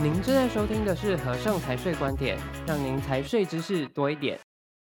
[0.00, 4.38] 您正在收听的是和盛财税观点，让您财税知识多一点。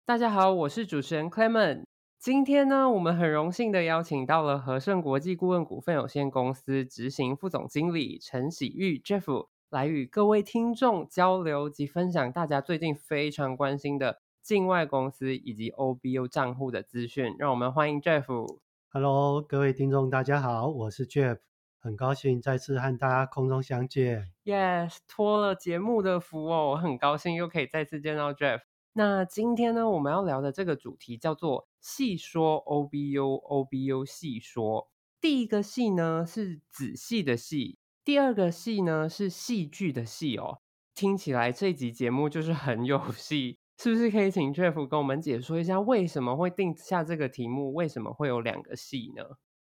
[0.06, 1.82] 大家好，我是主持人 Clement。
[2.18, 17.36] 今天呢，我们很荣幸的邀请到了和盛国际顾问股份有限公司执行副总经理陈喜玉 Jeff 来与各位听众交流及分享大家最近非常关心的境外公司以及 OBU 账户的资讯。
[17.38, 18.56] 让我们欢迎 Jeff。
[18.88, 21.36] Hello，各位听众，大家好，我是 Jeff，
[21.82, 24.30] 很高兴再次和大家空中相见。
[24.44, 28.60] Yes，托了节目的福哦，我很高兴又可以再次见到 Jeff。
[28.92, 34.92] 那今天呢，我们要聊的这个主题叫做“细说 OBU”，OBU 细说。
[35.20, 40.60] 第一个“细”呢是仔细的“细”，第二个“细”呢是戏剧的“戏”哦。
[40.94, 43.58] 听起来这集节目就是很有戏。
[43.78, 47.74] 是不是可以请 Jeff 跟我们解说一下，为什么会定下这个题目？
[47.74, 49.24] 为什么会有两个戏呢？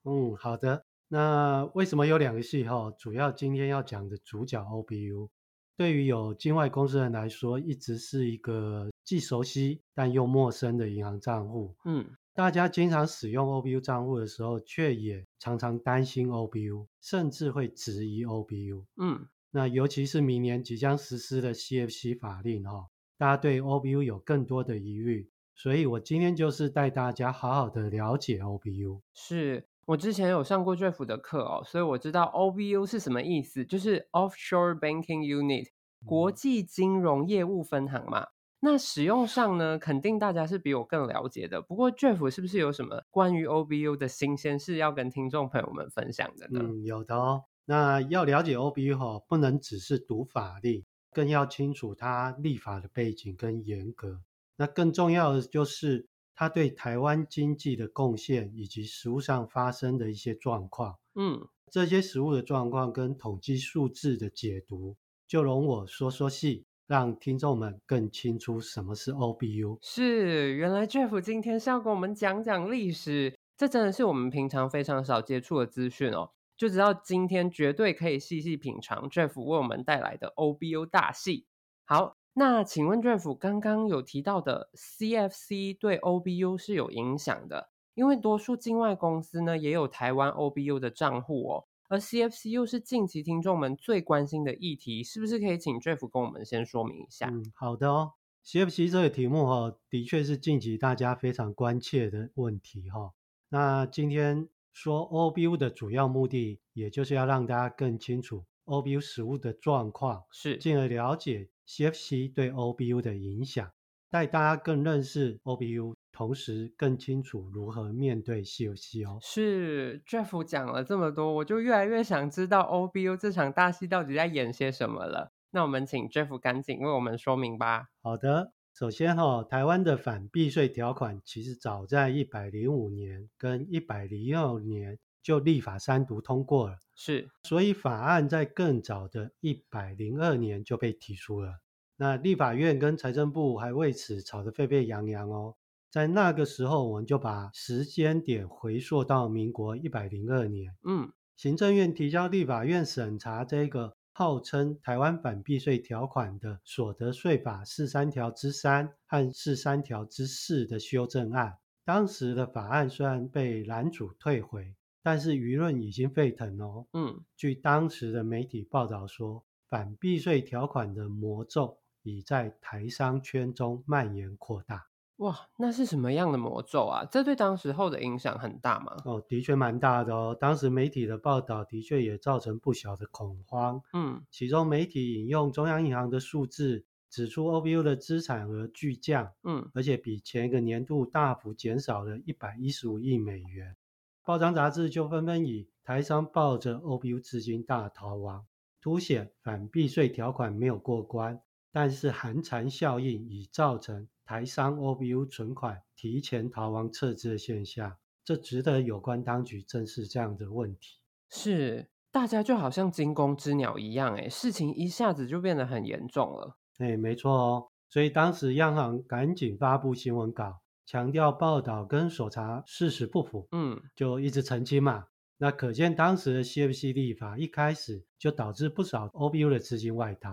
[0.03, 0.85] 嗯，好的。
[1.13, 2.65] 那为什么有两个系？
[2.65, 5.29] 哈，主要今天要讲的主角 OBU，
[5.77, 11.77] 对于有境外公司人来说，一直是一个既熟悉但又陌生的银行账户。
[11.85, 18.83] 嗯，大家经常使用 OBU 账户的时候，却也常常担心 OBU，甚至会质疑 OBU。
[18.97, 22.87] 嗯，那尤其是明年即将实施的 CFC 法令，哈。
[23.19, 29.03] 大家对 OBU 有更多的疑虑，所以我今天就是带大家好好的了解 OBU。
[29.13, 35.69] 是我之前有上过 Jeff 的课哦，所以我知道 OBU 是什么意思，就是 Offshore Banking Unit，
[36.05, 38.23] 国际金融业务分行嘛。
[38.23, 38.29] 嗯、
[38.61, 41.61] 那使用上呢，肯定大家是比我更了解的。
[41.61, 46.61] 不过 Jeff 是不是有什么关于 OBU 的新鲜事要跟听众朋友们分享的呢？
[46.63, 47.45] 嗯，有的哦。
[47.65, 50.85] 那要了解 OBU 哦，不能只是读法律。
[51.15, 54.23] 更要清楚它立法的背景跟严格，
[54.57, 60.99] 那更重要的就是它对台湾经济的贡献以及实物上发生的一些状况。
[61.15, 69.79] 嗯，这些实物的状况跟统计数字的解读，就容我说说细，让听众们更清楚什么是 OBU。
[69.83, 76.31] 是，原来 Jeff 今天是要跟我们讲讲历史，这真的是我们平常非常少接触的资讯哦。
[76.57, 81.47] 就知道今天绝对可以细细品尝 Jeff 为我们带来的 OBU 大戏。
[81.85, 97.29] 好，那请问 Jeff 刚刚有提到的 CFC 对 OBU 是有影响的，因为多数境外公司呢也有台湾 OBU 的账户哦，而 CFC 又是近期听众们最关心的议题，是不是可以请 Jeff 跟我们先说明一下？
[97.29, 98.13] 嗯，好的哦
[98.47, 103.13] ，CFC 这个题目哈、哦，的确是近期大家非常关切的问题哈、哦。
[103.49, 104.49] 那今天。
[104.75, 113.71] 说 OBU 的主要目的，也就是要让大家更清楚 OBU 实物的状况，是进而了解 CFC 对 OBU 的影响，
[114.11, 119.19] 带大家更认识 OBU，同时更清楚如何面对 CFC 哦。
[119.23, 125.33] 是 Jeff 讲了这么多，我就越来越想知道 OBU 这场大戏到底在演些什么了。
[125.51, 127.89] 那我们请 Jeff 赶紧为我们说明吧。
[128.03, 128.53] 好的。
[128.75, 141.59] 首先哈、哦，台湾的反避税条款其实早在一百零五年跟一百零六年就立法三读通过了，是，所以法案在更早的一百零二年就被提出了。
[141.97, 145.57] 那立法院跟财政部还为此吵得沸沸扬扬哦。
[145.91, 153.95] 在那个时候，我们就把时间点回溯到民国一百零二年，嗯，行政院提交立法院审查这个。
[154.15, 166.87] 号称台湾反避税条款的所得税法四三条之三和四三条之四的修正案，当时的法案虽然被拦阻退回，但是舆论已经沸腾哦。
[166.93, 174.87] 嗯，据当时的媒体报道说，反避税条款的魔咒已在台商圈中蔓延扩大。
[175.17, 177.05] 哇，那是什么样的魔咒啊？
[177.05, 178.97] 这对当时候的影响很大吗？
[179.05, 180.37] 哦，的确蛮大的哦。
[180.39, 183.81] 当时媒体的报道的确也造成不小的恐慌。
[183.93, 189.33] 嗯，其中媒体引用中央银行的数字，指出 OBU 的资产额巨降。
[189.45, 193.77] 嗯，而且比前一个年度大幅减少了一百一十五亿美元。
[194.25, 198.47] 报章杂志就纷纷以台商抱着 OBU 资金大逃亡，
[198.81, 201.41] 凸显反避税条款没有过关，
[201.73, 204.07] 但是寒蝉效应已造成。
[204.25, 211.01] 台商 OBU 存款提前逃亡撤资的现象，这值得有关当局正视这样的问题。
[211.29, 216.57] 是，大家就好像惊弓之鸟一样，诶，事情一下子就变得很严重了。
[216.79, 217.69] 诶，没错哦。
[217.91, 223.49] 所以当时央行赶紧发布新闻稿，强调报道跟所查事实不符。
[223.53, 225.07] 嗯，就一直澄清嘛。
[225.39, 230.31] 那可见当时的 CFC 立法一开始就导致不少 OBU 的资金外逃，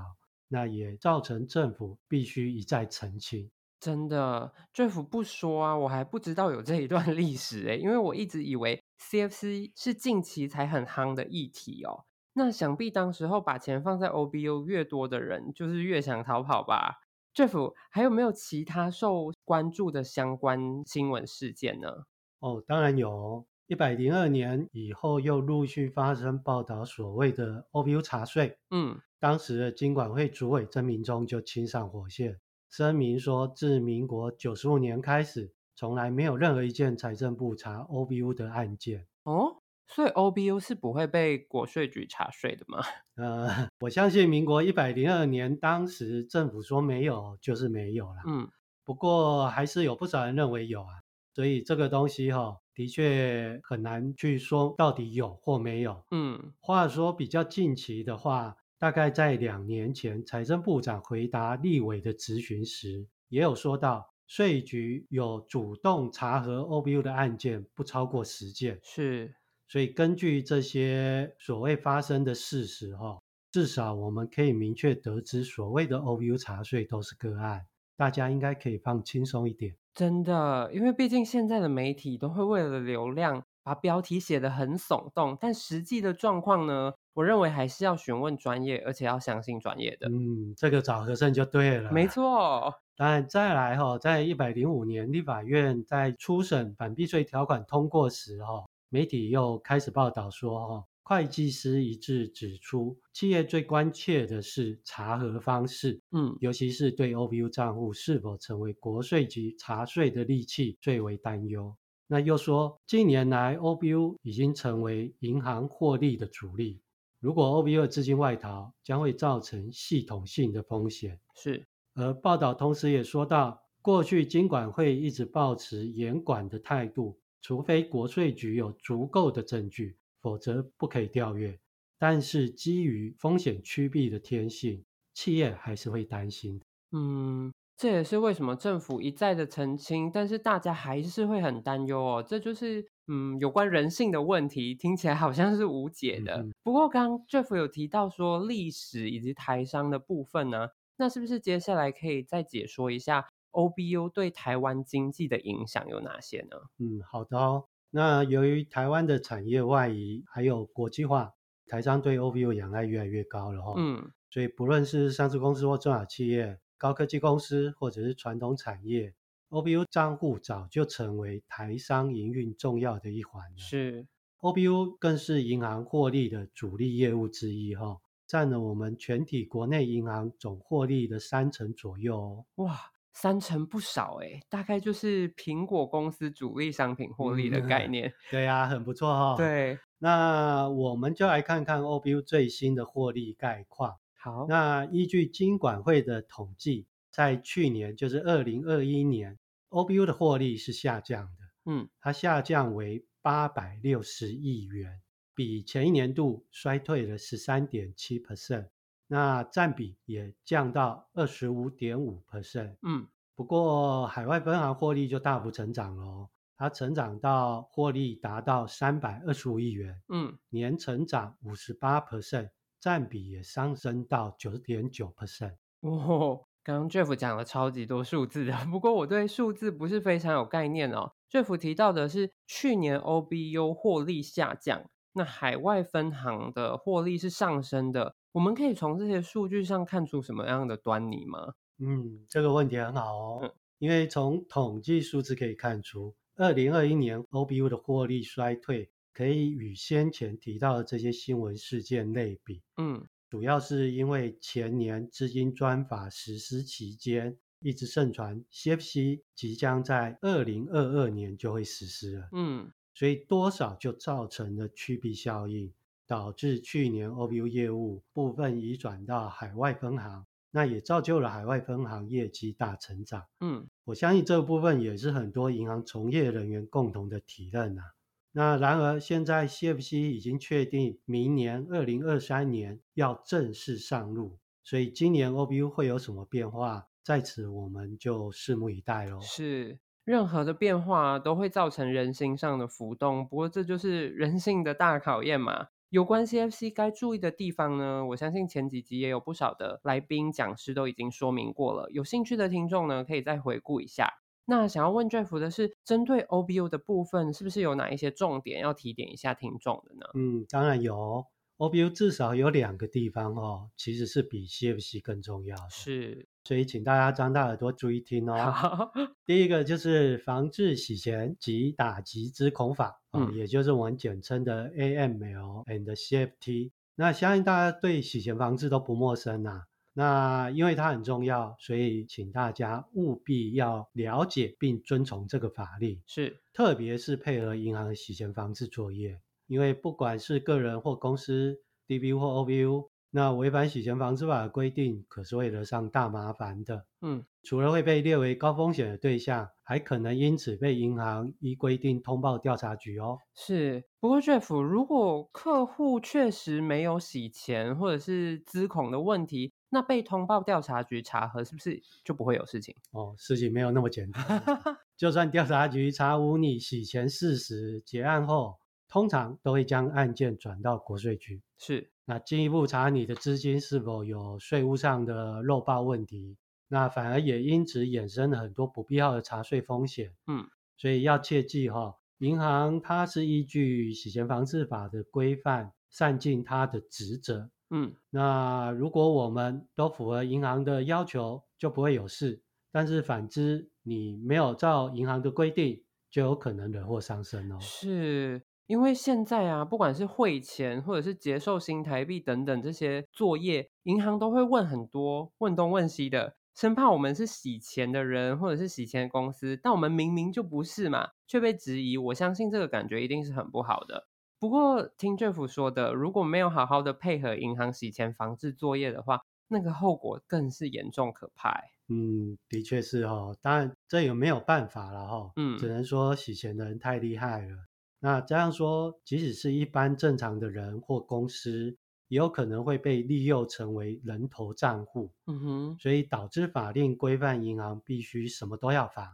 [0.48, 3.50] 那也造成政府必须一再澄清。
[3.80, 12.06] 真的，Jeff 不说啊，我还不知道有这一段 历史诶，因为我一直以为 CFC 是近期才很夯的议题哦。
[12.34, 17.00] 那想必当时候把钱放在 OBU 越多的人，就是越想逃跑吧
[17.34, 22.06] ？Jeff，还有没有其他受关注的相关新闻事件呢？
[22.40, 23.46] 哦，当然有。
[23.68, 28.58] 一百零二年以后，又陆续发生报道所谓的 OBU 查税。
[28.72, 32.40] 嗯，当时的金管会主委曾明忠就亲上火线，
[32.72, 39.06] 声明说，自民国九十五年开始，从来没有任何一件财政部查 OBU 的案件。
[39.22, 39.59] 哦，
[39.90, 42.80] 所以 OBU 是不会被国税局查税的吗？
[43.18, 48.22] 呃，我相信民国一百零二年当时政府说没有，就是没有了。
[48.28, 48.48] 嗯，
[48.86, 51.02] 不过还是有不少人认为有啊。
[51.34, 56.04] 所以这个东西哈、哦，的确很难去说到底有或没有。
[56.12, 68.80] 嗯，话说比较近期的话，大概在两年前，财政部长回答立委的质询时，也有说到，税局有主动查核 OBU 的案件不超过十件。
[68.84, 69.34] 是，
[69.70, 73.20] 所以根据这些所谓发生的事实哈，
[73.52, 79.76] 至少我们可以明确得知，所谓的 OBU 查税都是个案，大家应该可以放轻松一点。
[79.94, 90.08] 真的，因为毕竟现在的媒体都会为了流量把标题写得很耸动，但实际的状况呢，我认为还是要询问专业，而且要相信专业的。
[90.10, 91.92] 嗯，这个找和尚就对了。
[91.92, 92.74] 没错。
[92.96, 100.86] 当然，再来哈、哦，在一百零五年立法院在初审反避税条款通过时哈、哦，媒体又开始报道说哈、哦。
[101.04, 111.76] 会计师一致指出，企业最关切的是查核方式，嗯，尤其是对 OBU 账户是否成为国税局查税的利器最为担忧。
[112.06, 116.80] 那又说，近年来 OBU 已经成为银行获利的主力，
[117.20, 121.20] 如果 OBU 的资金外逃，将会造成系统性的风险。
[121.36, 121.66] 是，
[121.96, 129.96] 而报道同时也说到，过去金管会一直保持严管的态度，除非国税局有足够的证据。
[130.22, 131.58] 否则不可以调阅，
[131.98, 134.84] 但是基于风险趋避的天性，
[135.14, 136.60] 企业还是会担心。
[136.92, 142.22] 嗯，这也是为什么政府一再的澄清，但是大家还是会很担忧哦。
[142.22, 146.34] 这就是嗯有关人性的问题，听起来好像是无解的。
[146.42, 156.58] 嗯、不过刚刚 Jeff 有提到说历史以及台商的部分呢，那是不是接下来可以再解说一下 OBU 对台湾经济的影响有哪些呢？
[156.78, 157.66] 嗯，好的哦。
[157.92, 161.34] 那由于台湾的产业外移还有国际化，
[161.66, 163.74] 台商对 OBU 仰赖越来越高了哈。
[163.78, 169.14] 嗯，所以不论是上市公司或中小企业、高科技公司或者是传统产业
[169.50, 173.58] ，OBU 账户早就成为台商营运重要的一环了。
[173.58, 174.06] 是
[174.42, 177.98] ，OBU 更是银行获利的主力业务之一哈，
[178.28, 182.46] 占了我们全体国内银行总获利的三成左右哦。
[182.58, 182.80] 哇！
[183.14, 188.08] 三成不少诶，大概就是苹果公司主力商品获利的概念。
[188.10, 189.36] 嗯、对呀、啊，很不错哈、哦。
[189.38, 193.98] 对，那我们就来看看 OBU 最新的获利概况。
[194.16, 199.38] 好，那依据金管会的统计，在去年就是二零二一年
[199.70, 201.72] ，OBU 的获利是下降的。
[201.72, 205.02] 嗯，它下降为八百六十亿元，
[205.36, 208.68] 比前一年度衰退了十三点七 percent。
[209.12, 212.76] 那占比也降到二十五点五 percent。
[212.84, 220.00] 嗯，不过海外分行获利就大幅成长喽，它成长到获利达到三百二十五亿元。
[220.10, 225.56] 嗯，年成长五十八 percent，占比也上升到九点九 percent。
[225.82, 231.14] 哦，刚刚 Jeff 讲了超级多数字的，不过我对数字不是非常有概念哦。
[231.32, 234.84] Jeff 提到的是去年 OBU 获利下降，
[235.14, 238.16] 那海外分行的获利是上升的。
[238.32, 241.54] 我们可以从这些数据上看出什么样的端倪吗？
[241.80, 243.40] 嗯，这个问题很好哦。
[243.42, 252.62] 嗯，因为从统计数字可以看出，二零二一年 OBU 的获利衰退可以与先前提到的这些新闻事件类比。
[252.78, 262.30] 嗯，主要是因为前年资金专法实施期间，一直盛传 CFC 即将在二零二二年就会实施了。
[262.34, 265.74] 嗯，所以多少就造成了趋避效应。
[266.10, 273.26] 导致去年 OBU 业务部分移转到海外分行，那也造就了海外分行业绩大成长。
[273.42, 277.84] 嗯，我相信这部分也是很多银行从业人员共同的体认啊。
[278.32, 289.20] 那然而现在 CFC 已经确定明年二零二三年要正式上路，所以今年 OBU 会有什么变化，在此我们就拭目以待喽。
[289.22, 295.68] 是，任何的变化都会造成人心上的浮动，不过这就是人性的大考验嘛。
[295.90, 301.90] 有关 CFC 该注意的地方呢，我相信前几集也有不少的来宾讲师都已经说明过了。
[301.92, 304.14] 有兴趣的听众呢，可以再回顾一下。
[304.46, 310.06] 那想要问 Jeff 的是，针对 OBU 的部分，是不是有哪一些重点要提点一下听众的呢？
[310.14, 311.26] 嗯，当然有。
[311.58, 315.70] OBU 至少有两个地方哦，其实是比 CFC 更重要的。
[315.70, 318.92] 是，所以请大家张大耳朵注意听哦。
[319.26, 326.72] 第一个就是防治洗钱及打击之恐法，哦、嗯，也就是我们简称的 AML and CFT。
[326.96, 329.64] 那相信大家对洗钱防治都不陌生呐、啊。
[329.94, 336.00] 那因为它很重要，所以请大家务必要了解并遵从这个法律。
[336.06, 339.20] 是，特别是配合银行洗钱防治作业。
[339.48, 346.86] 因为不管是个人或公司，DBU 或 OBU，那违反洗钱防治法的规定，可是会惹上大麻烦的。
[347.02, 353.18] 嗯，除了会被列为高风险的对象，还可能因此被银行依规定通报调查局哦。
[353.34, 362.76] 是，不过 Jeff，如果客户确实没有洗钱或者是资恐的问题，那被通报调查局查核，是不是就不会有事情？
[362.92, 364.24] 哦，事情没有那么简单。
[364.96, 368.58] 就算调查局查无你洗钱事实，结案后。
[368.90, 376.36] 通常都会将案件转到国税局，是，那进一步查你的资金是否有税务上的漏报问题，
[376.68, 380.16] 那反而也因此衍生了很多不必要的查税风险。
[380.26, 387.52] 嗯，所以要切记哈，银行它是依据洗钱防治法的规范，善尽它的职责。
[387.70, 392.42] 嗯，那如果我们都符合银行的要求，就不会有事。
[392.72, 397.60] 但是反之，你没有照银行的规定，就有可能惹祸上身哦。
[397.60, 398.42] 是。
[398.70, 411.98] 因为现在啊，不管是汇钱或者是接受新台币等等这些作业，银行都会问很多，问东问西的，生怕我们是洗钱的人或者是洗钱的公司，但我们明明就不是嘛，却被质疑。
[411.98, 414.06] 我相信这个感觉一定是很不好的。
[414.38, 421.60] 不过听 Jeff 说的，如果没有好好的配合银行洗钱防治作业的话，那个后果更是严重可怕。
[421.88, 425.32] 嗯，的确是哦，当然这也没有办法了哈。
[425.38, 427.69] 嗯，只能说洗钱的人太厉害了。
[428.00, 431.78] 那这样说，即使是一般正常的人或公司，
[432.08, 435.12] 也有可能会被利诱成为人头账户。
[435.28, 439.06] 嗯哼，所以导致法令规范银行必须什么都要防。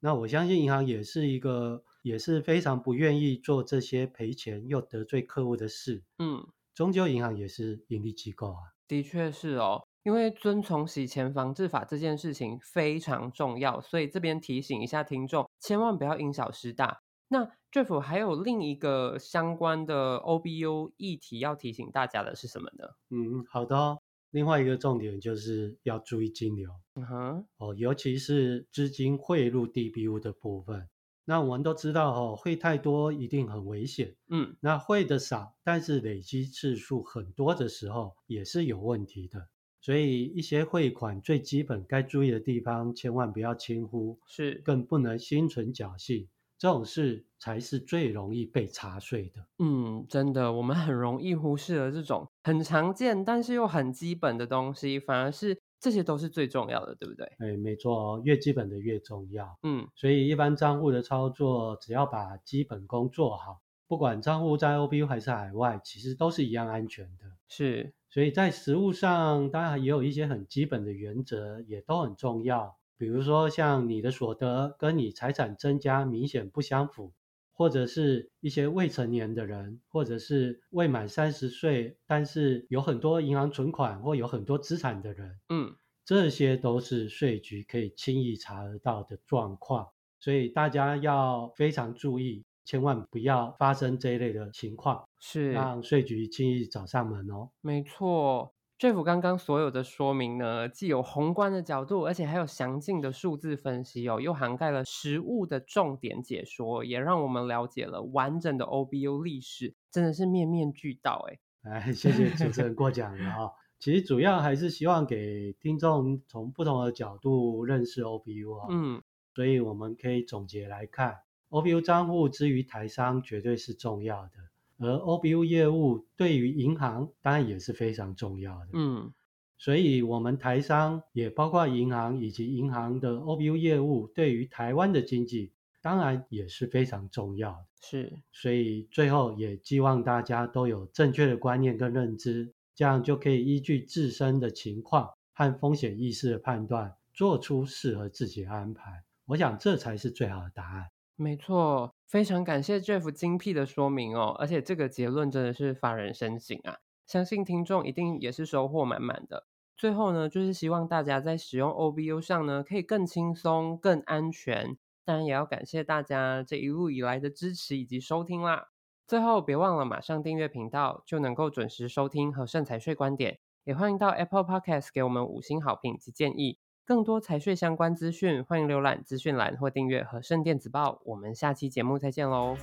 [0.00, 6.02] 那我相信银行也是一个，也是非常不愿意做这些赔钱又得罪客户的事。
[6.18, 8.74] 嗯，终究银行也是盈利机构啊。
[8.86, 17.03] 的确是哦，因为遵从洗钱防治法这件事情非常重要，所以这边提醒一下听众，千万不要因小失大。
[17.34, 22.86] 那 Jeff 还有另一个相关的 OBU 议题要提醒大家的是什么呢？
[23.10, 23.98] 嗯，好的哦。
[24.30, 26.70] 另外一个重点就是要注意金流。
[26.94, 30.88] 嗯哼，哦，尤其是资金汇入 DBU 的部分。
[31.24, 34.14] 那我们都知道哦，汇太多一定很危险。
[34.28, 39.48] 嗯，那汇的少，但是累积次数很多的时候也是有问题的。
[39.80, 46.28] 所以一些汇款最基本该注意的地方，千万不要轻忽，是更不能心存侥幸。
[46.58, 49.46] 这种事才是最容易被查税的。
[49.58, 57.26] 嗯，真的，我们很容易忽视了这种很常见但是又很基本的东西，反而是这些都是最重要的，对不对？
[57.38, 59.58] 哎，没错哦，越基本的越重要。
[59.62, 67.24] 嗯，所以一般账户的操作，只要把基本功做好，不管账户在 OBU 还是海外，其实都是一样安全的。
[67.48, 72.76] 是，所以在实务上，当然也有一些很基本的原则，也都很重要。
[72.96, 77.12] 比如说，像你的所得跟你财产增加明显不相符，
[77.52, 85.74] 或者是一些未成年的人，或者是未满三十岁，但是有很多银行存款或有很多资产的人，嗯，
[86.04, 89.88] 这些都是税局可以轻易查得到的状况，
[90.20, 97.50] 所以大家要非常注意，千万不要发生这一类的情况，是让税局轻易找上门哦。
[97.60, 98.53] 没错。
[98.76, 111.38] Jeff 刚刚所有的说明呢，既有宏观的角度，而且还有详尽的数字分析哦，又涵盖了实物的重点解说，也让我们了解了完整的 OBU 历史，真的是面面俱到哎！
[111.70, 113.52] 哎，谢谢主持人过奖了哈。
[113.78, 118.66] 其实主要还是希望给听众从不同的角度认识 OBU 啊。
[118.70, 119.02] 嗯，
[119.34, 121.18] 所以我们可以总结来看
[121.50, 124.30] ，OBU 账户之于台商绝对是重要的。
[124.78, 129.12] 而 OBU 业务对于银行当然也是非常重要的，嗯，
[129.56, 137.66] 所以我们台商也包括银行以及银行的 OBU 业务，对于台湾的经济当然也是非常重要的。
[137.80, 149.04] 是，所以最后也希望大家都有正确的观念跟认知，这样就可以依据自身的情况和风险意识的判断，做出适合自己的安排。
[149.26, 150.86] 我想这才是最好的答案。
[151.16, 159.46] 没错，非常感谢 Jeff 精辟的说明哦，而且这个结论真的是发人深省啊，相信听众一定也是收获满满的。
[159.76, 164.76] 最后呢，就是希望大家在使用 OBU 上呢，可以更轻松、更安全。
[165.04, 168.68] 当然也要感谢大家这一路以来的支持以及收听啦。
[169.06, 173.38] 最后，别忘了马上订阅频道，就能够准时收听和盛财税观点。
[173.64, 176.58] 也欢迎到 Apple Podcast 给我们五星好评及建议。
[176.86, 181.00] 更多财税相关资讯，欢迎浏览资讯栏或订阅和盛电子报。
[181.04, 182.56] 我们下期节目再见喽！